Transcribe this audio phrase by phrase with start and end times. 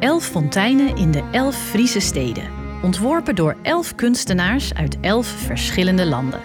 [0.00, 2.44] Elf fonteinen in de elf Friese steden.
[2.82, 6.40] Ontworpen door elf kunstenaars uit elf verschillende landen.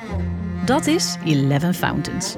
[0.66, 2.36] Dat is Eleven Fountains.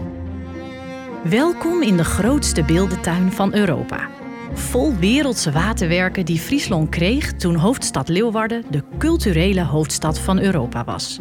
[1.23, 4.09] Welkom in de grootste beeldentuin van Europa.
[4.53, 11.19] Vol wereldse waterwerken die Friesland kreeg toen hoofdstad Leeuwarden de culturele hoofdstad van Europa was.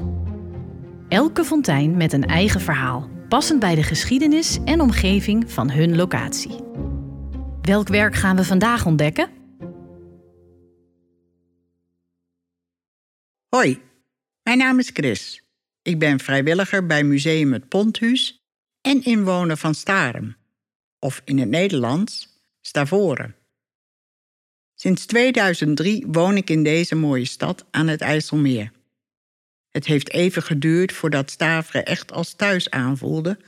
[1.08, 6.56] Elke fontein met een eigen verhaal, passend bij de geschiedenis en omgeving van hun locatie.
[7.62, 9.42] Welk werk gaan we vandaag ontdekken?
[13.54, 13.82] Hoi,
[14.42, 15.42] mijn naam is Chris.
[15.82, 18.42] Ik ben vrijwilliger bij Museum het Ponthuis
[18.80, 20.36] en inwoner van Starem,
[20.98, 22.28] of in het Nederlands
[22.60, 23.36] Stavoren.
[24.74, 28.72] Sinds 2003 woon ik in deze mooie stad aan het IJsselmeer.
[29.70, 33.38] Het heeft even geduurd voordat Staveren echt als thuis aanvoelde,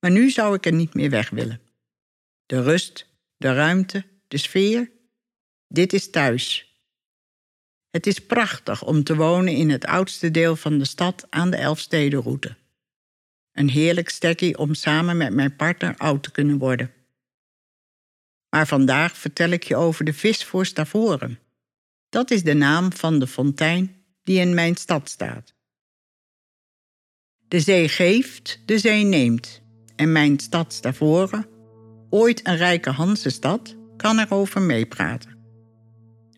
[0.00, 1.60] maar nu zou ik er niet meer weg willen.
[2.46, 3.06] De rust,
[3.36, 4.90] de ruimte, de sfeer,
[5.68, 6.67] dit is thuis.
[7.90, 11.56] Het is prachtig om te wonen in het oudste deel van de stad aan de
[11.56, 12.56] Elfstedenroute.
[13.52, 16.92] Een heerlijk stekkie om samen met mijn partner oud te kunnen worden.
[18.48, 21.38] Maar vandaag vertel ik je over de vis voor Stavoren.
[22.08, 25.54] Dat is de naam van de fontein die in mijn stad staat.
[27.48, 29.62] De zee geeft, de zee neemt.
[29.96, 31.46] En mijn stad Stavoren,
[32.10, 35.36] ooit een rijke Hansestad, kan erover meepraten.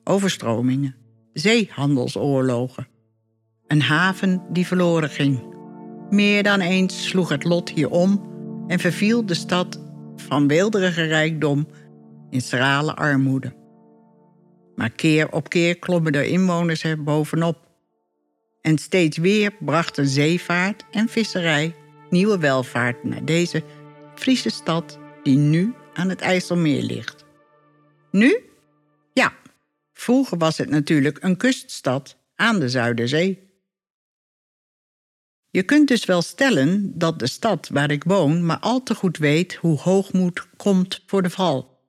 [0.05, 0.97] Overstromingen,
[1.33, 2.89] zeehandelsoorlogen,
[3.67, 5.55] een haven die verloren ging.
[6.11, 8.29] Meer dan eens sloeg het lot hier om
[8.67, 9.81] en verviel de stad
[10.17, 11.69] van weelderige rijkdom
[12.31, 13.53] in schrale armoede.
[14.75, 17.69] Maar keer op keer klommen de inwoners er bovenop.
[18.61, 21.75] En steeds weer brachten zeevaart en visserij
[22.11, 23.63] nieuwe welvaart naar deze
[24.15, 27.25] Friese stad die nu aan het IJsselmeer ligt.
[28.11, 28.50] Nu?
[30.01, 33.51] Vroeger was het natuurlijk een kuststad aan de Zuiderzee.
[35.51, 39.17] Je kunt dus wel stellen dat de stad waar ik woon maar al te goed
[39.17, 41.85] weet hoe hoogmoed komt voor de val.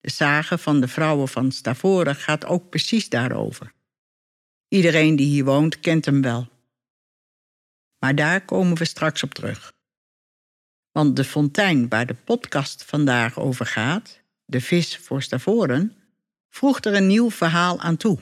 [0.00, 3.72] De sage van de vrouwen van Stavoren gaat ook precies daarover.
[4.68, 6.48] Iedereen die hier woont kent hem wel.
[7.98, 9.72] Maar daar komen we straks op terug.
[10.90, 15.96] Want de fontein waar de podcast vandaag over gaat, de vis voor Stavoren,
[16.52, 18.18] voegt er een nieuw verhaal aan toe.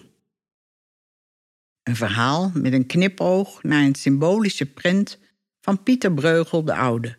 [1.83, 5.19] Een verhaal met een knipoog naar een symbolische prent
[5.61, 7.19] van Pieter Breugel de Oude,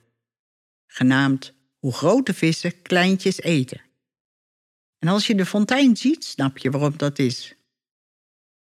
[0.88, 3.82] genaamd Hoe grote vissen kleintjes eten.
[5.00, 7.56] En als je de fontein ziet, snap je waarom dat is.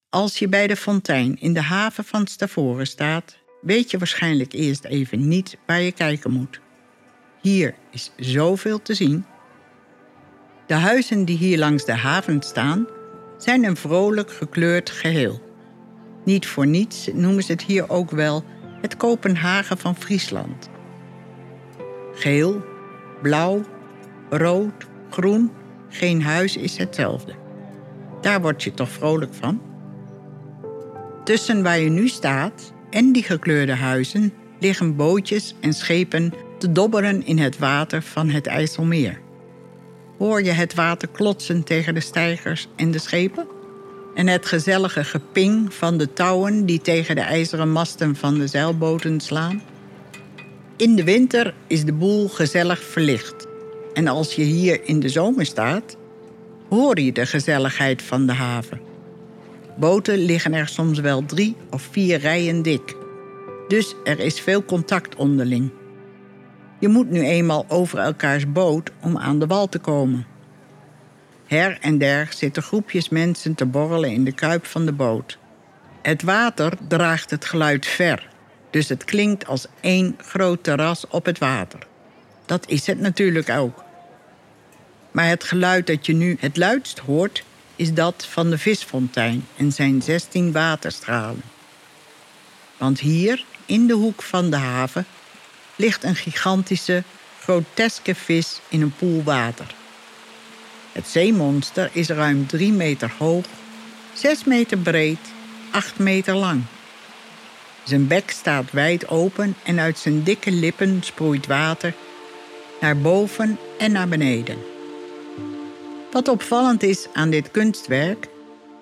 [0.09, 4.83] Als je bij de fontein in de haven van Stavoren staat, weet je waarschijnlijk eerst
[4.83, 6.59] even niet waar je kijken moet.
[7.41, 9.25] Hier is zoveel te zien.
[10.69, 12.87] De huizen die hier langs de haven staan,
[13.37, 15.41] zijn een vrolijk gekleurd geheel.
[16.23, 18.43] Niet voor niets noemen ze het hier ook wel
[18.81, 20.69] het Kopenhagen van Friesland.
[22.13, 22.61] Geel,
[23.21, 23.61] blauw,
[24.29, 25.51] rood, groen
[25.89, 27.33] geen huis is hetzelfde.
[28.21, 29.61] Daar word je toch vrolijk van?
[31.23, 37.25] Tussen waar je nu staat en die gekleurde huizen liggen bootjes en schepen te dobberen
[37.25, 39.27] in het water van het IJsselmeer.
[40.19, 43.47] Hoor je het water klotsen tegen de steigers en de schepen?
[44.15, 49.19] En het gezellige geping van de touwen die tegen de ijzeren masten van de zeilboten
[49.19, 49.61] slaan?
[50.77, 53.47] In de winter is de boel gezellig verlicht.
[53.93, 55.97] En als je hier in de zomer staat,
[56.69, 58.81] hoor je de gezelligheid van de haven.
[59.77, 62.95] Boten liggen er soms wel drie of vier rijen dik.
[63.67, 65.69] Dus er is veel contact onderling.
[66.79, 70.25] Je moet nu eenmaal over elkaars boot om aan de wal te komen.
[71.45, 75.37] Her en der zitten groepjes mensen te borrelen in de kuip van de boot.
[76.01, 78.29] Het water draagt het geluid ver,
[78.69, 81.79] dus het klinkt als één groot terras op het water.
[82.45, 83.83] Dat is het natuurlijk ook.
[85.11, 87.43] Maar het geluid dat je nu het luidst hoort,
[87.75, 91.41] is dat van de visfontein en zijn 16 waterstralen.
[92.77, 95.05] Want hier, in de hoek van de haven,
[95.79, 97.03] ligt een gigantische,
[97.41, 99.75] groteske vis in een poel water.
[100.91, 103.45] Het zeemonster is ruim 3 meter hoog,
[104.13, 105.19] 6 meter breed,
[105.71, 106.63] 8 meter lang.
[107.83, 111.93] Zijn bek staat wijd open en uit zijn dikke lippen sproeit water
[112.79, 114.57] naar boven en naar beneden.
[116.11, 118.27] Wat opvallend is aan dit kunstwerk,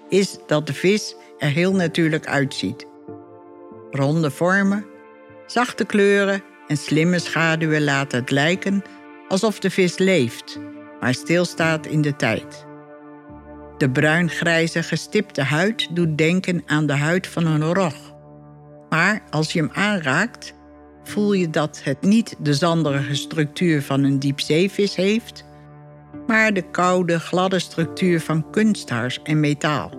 [0.09, 2.85] is dat de vis er heel natuurlijk uitziet.
[3.91, 4.85] Ronde vormen,
[5.47, 8.83] zachte kleuren en slimme schaduwen laten het lijken
[9.27, 10.59] alsof de vis leeft,
[10.99, 12.65] maar stilstaat in de tijd.
[13.77, 18.15] De bruingrijze gestipte huid doet denken aan de huid van een rog.
[18.89, 20.53] Maar als je hem aanraakt,
[21.03, 25.45] voel je dat het niet de zanderige structuur van een diepzeevis heeft,
[26.27, 29.91] maar de koude, gladde structuur van kunsthaars en metaal.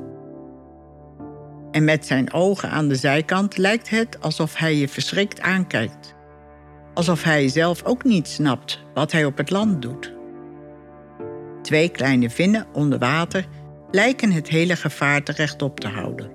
[1.71, 6.17] En met zijn ogen aan de zijkant lijkt het alsof hij je verschrikt aankijkt.
[6.99, 10.15] Alsof hij zelf ook niet snapt wat hij op het land doet.
[11.62, 13.47] Twee kleine vinnen onder water
[13.91, 16.31] lijken het hele gevaarte rechtop te houden.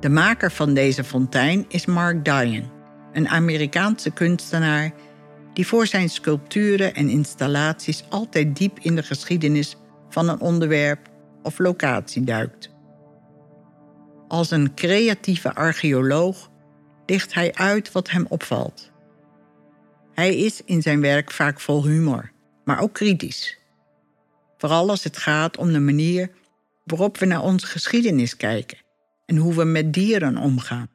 [0.00, 2.70] De maker van deze fontein is Mark Dion,
[3.12, 4.92] een Amerikaanse kunstenaar
[5.52, 9.76] die voor zijn sculpturen en installaties altijd diep in de geschiedenis
[10.08, 11.08] van een onderwerp
[11.42, 12.70] of locatie duikt.
[14.28, 16.52] Als een creatieve archeoloog
[17.06, 18.90] licht hij uit wat hem opvalt.
[20.12, 22.32] Hij is in zijn werk vaak vol humor,
[22.64, 23.58] maar ook kritisch.
[24.58, 26.30] Vooral als het gaat om de manier
[26.84, 28.78] waarop we naar onze geschiedenis kijken
[29.26, 30.88] en hoe we met dieren omgaan.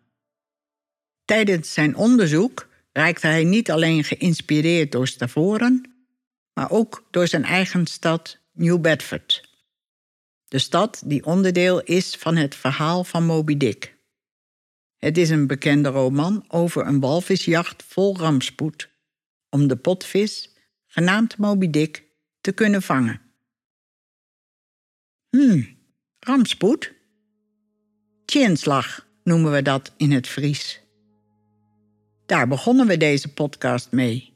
[1.26, 5.94] Tijdens zijn onderzoek raakte hij niet alleen geïnspireerd door Stavoren,
[6.54, 9.50] maar ook door zijn eigen stad New Bedford.
[10.48, 13.98] De stad die onderdeel is van het verhaal van Moby Dick.
[15.00, 18.90] Het is een bekende roman over een walvisjacht vol rampspoed
[19.50, 20.56] om de potvis,
[20.88, 22.04] genaamd Moby Dick,
[22.42, 23.22] te kunnen vangen.
[25.30, 25.78] Hmm,
[26.20, 26.94] rampspoed?
[28.26, 30.82] Tjinslag noemen we dat in het Fries.
[32.26, 34.34] Daar begonnen we deze podcast mee.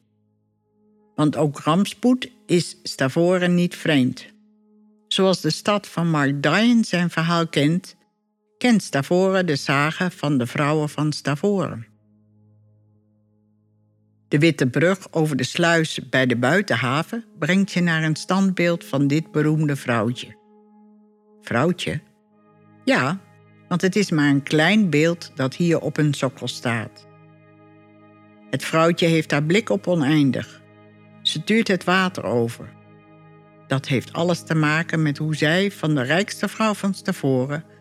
[1.15, 4.25] Want ook rampspoed is Stavoren niet vreemd.
[5.07, 7.95] Zoals de stad van Mark Dion zijn verhaal kent,
[8.63, 11.87] kent Stavoren de zagen van de vrouwen van Stavoren.
[14.27, 19.07] De witte brug over de sluis bij de buitenhaven brengt je naar een standbeeld van
[19.07, 20.35] dit beroemde vrouwtje.
[21.41, 22.01] Vrouwtje?
[22.83, 23.19] Ja,
[23.67, 27.07] want het is maar een klein beeld dat hier op een sokkel staat.
[28.49, 30.61] Het vrouwtje heeft haar blik op oneindig.
[31.21, 32.69] Ze tuurt het water over.
[33.67, 37.72] Dat heeft alles te maken met hoe zij van de rijkste vrouw van Stavoren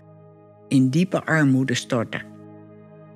[0.72, 2.20] in diepe armoede stortte.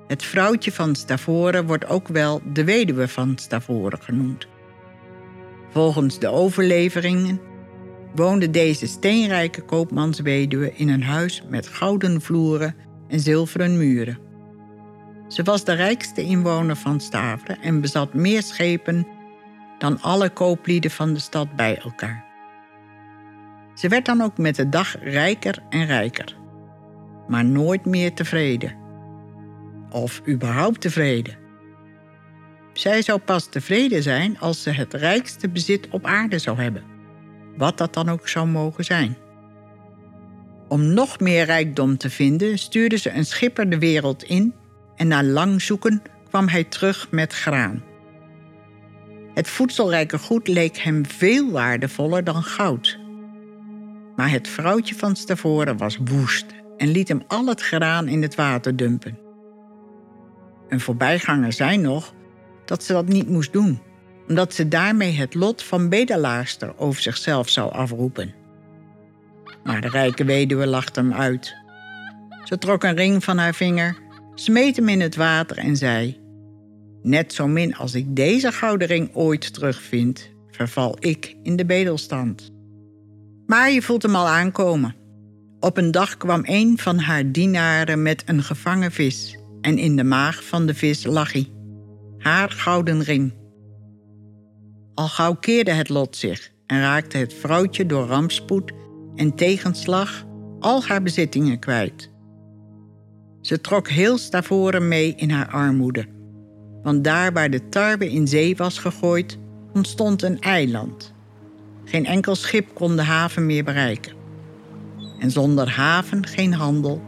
[0.07, 4.47] Het vrouwtje van Stavoren wordt ook wel de weduwe van Stavoren genoemd.
[5.71, 7.41] Volgens de overleveringen
[8.15, 12.75] woonde deze steenrijke koopmansweduwe in een huis met gouden vloeren
[13.09, 14.19] en zilveren muren.
[15.29, 19.07] Ze was de rijkste inwoner van Staveren en bezat meer schepen
[19.79, 22.25] dan alle kooplieden van de stad bij elkaar.
[23.75, 26.37] Ze werd dan ook met de dag rijker en rijker,
[27.29, 28.75] maar nooit meer tevreden.
[29.91, 31.37] Of überhaupt tevreden.
[32.73, 36.83] Zij zou pas tevreden zijn als ze het rijkste bezit op aarde zou hebben,
[37.57, 39.17] wat dat dan ook zou mogen zijn.
[40.69, 44.55] Om nog meer rijkdom te vinden, stuurde ze een schipper de wereld in
[44.97, 47.83] en na lang zoeken kwam hij terug met graan.
[49.35, 52.99] Het voedselrijke goed leek hem veel waardevoller dan goud.
[54.17, 56.47] Maar het vrouwtje van Stavoren was woest
[56.77, 59.19] en liet hem al het graan in het water dumpen.
[60.69, 62.15] Een voorbijganger zei nog
[62.65, 63.81] dat ze dat niet moest doen,
[64.29, 68.35] omdat ze daarmee het lot van bedelaarster over zichzelf zou afroepen.
[69.65, 71.55] Maar de rijke weduwe lachte hem uit.
[72.45, 73.99] Ze trok een ring van haar vinger
[74.35, 76.21] smeet hem in het water en zei:
[77.03, 82.51] Net zo min als ik deze gouden ring ooit terugvind, verval ik in de bedelstand.
[83.47, 84.95] Maar je voelt hem al aankomen.
[85.67, 90.05] Op een dag kwam een van haar dienaren met een gevangen vis, en in de
[90.05, 91.51] maag van de vis lag hij,
[92.19, 93.35] haar gouden ring.
[94.95, 98.73] Al gauw keerde het lot zich en raakte het vrouwtje door rampspoed
[99.17, 100.25] en tegenslag
[100.61, 102.11] al haar bezittingen kwijt.
[103.41, 106.05] Ze trok heel Stavoren mee in haar armoede.
[106.83, 109.39] Want daar waar de tarwe in zee was gegooid,
[109.73, 111.15] ontstond een eiland.
[111.85, 114.26] Geen enkel schip kon de haven meer bereiken.
[115.27, 117.03] En zonder haven geen handel.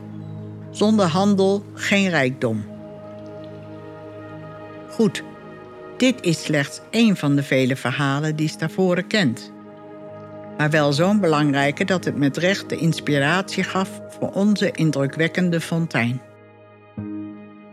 [0.71, 2.65] Zonder handel geen rijkdom.
[4.91, 5.23] Goed,
[5.97, 9.53] dit is slechts één van de vele verhalen die Stavoren kent.
[10.57, 16.21] Maar wel zo'n belangrijke dat het met recht de inspiratie gaf voor onze indrukwekkende fontein.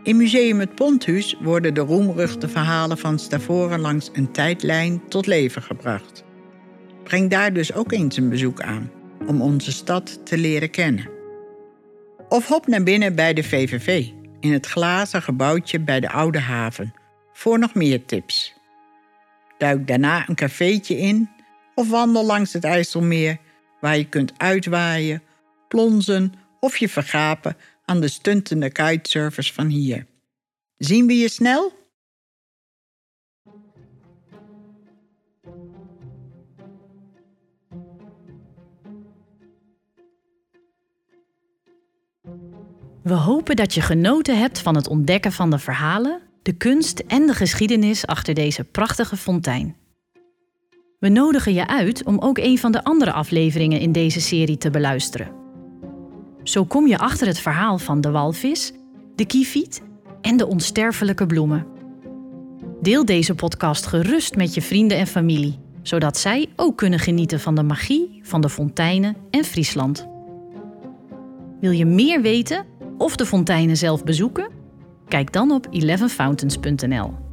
[0.02, 5.62] In Museum het Ponthuis worden de roemruchte verhalen van Stavoren langs een tijdlijn tot leven
[5.62, 6.24] gebracht.
[7.04, 8.90] Breng daar dus ook eens een bezoek aan,
[9.26, 11.10] om onze stad te leren kennen.
[12.28, 14.08] Of hop naar binnen bij de VVV,
[14.40, 16.94] in het glazen gebouwtje bij de Oude Haven,
[17.32, 18.54] voor nog meer tips.
[19.58, 21.30] Duik daarna een cafeetje in
[21.74, 23.38] of wandel langs het IJsselmeer
[23.80, 25.22] waar je kunt uitwaaien,
[25.68, 30.06] plonzen of je vergapen aan de stuntende kitesurfers van hier.
[30.78, 31.75] Zien we je snel?
[43.06, 47.26] We hopen dat je genoten hebt van het ontdekken van de verhalen, de kunst en
[47.26, 49.76] de geschiedenis achter deze prachtige fontein.
[50.98, 54.70] We nodigen je uit om ook een van de andere afleveringen in deze serie te
[54.70, 55.30] beluisteren.
[56.42, 58.72] Zo kom je achter het verhaal van de walvis,
[59.14, 59.82] de kieviet
[60.20, 61.66] en de onsterfelijke bloemen.
[62.80, 67.54] Deel deze podcast gerust met je vrienden en familie, zodat zij ook kunnen genieten van
[67.54, 70.06] de magie van de fonteinen en Friesland.
[71.60, 74.48] Wil je meer weten of de fonteinen zelf bezoeken?
[75.08, 77.25] Kijk dan op 11fountains.nl.